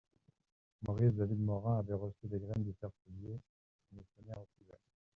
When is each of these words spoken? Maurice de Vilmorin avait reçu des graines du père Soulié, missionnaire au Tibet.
Maurice 0.81 1.13
de 1.15 1.25
Vilmorin 1.25 1.77
avait 1.77 1.93
reçu 1.93 2.25
des 2.27 2.39
graines 2.39 2.63
du 2.63 2.73
père 2.73 2.89
Soulié, 3.05 3.39
missionnaire 3.91 4.41
au 4.41 4.47
Tibet. 4.57 4.79